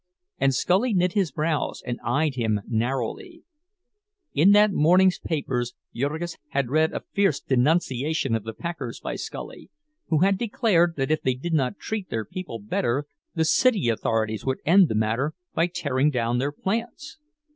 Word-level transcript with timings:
And 0.39 0.51
Scully 0.55 0.95
knit 0.95 1.13
his 1.13 1.31
brows 1.31 1.83
and 1.85 1.99
eyed 2.03 2.33
him 2.33 2.61
narrowly. 2.67 3.43
In 4.33 4.49
that 4.53 4.71
morning's 4.71 5.19
papers 5.19 5.75
Jurgis 5.95 6.37
had 6.47 6.71
read 6.71 6.91
a 6.91 7.03
fierce 7.13 7.39
denunciation 7.39 8.33
of 8.33 8.43
the 8.43 8.55
packers 8.55 8.99
by 8.99 9.15
Scully, 9.15 9.69
who 10.07 10.21
had 10.21 10.39
declared 10.39 10.95
that 10.95 11.11
if 11.11 11.21
they 11.21 11.35
did 11.35 11.53
not 11.53 11.77
treat 11.77 12.09
their 12.09 12.25
people 12.25 12.57
better 12.57 13.05
the 13.35 13.45
city 13.45 13.89
authorities 13.89 14.43
would 14.43 14.57
end 14.65 14.87
the 14.89 14.95
matter 14.95 15.35
by 15.53 15.67
tearing 15.67 16.09
down 16.09 16.39
their 16.39 16.51
plants. 16.51 17.19